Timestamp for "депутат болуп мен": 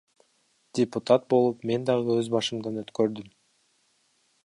0.79-1.87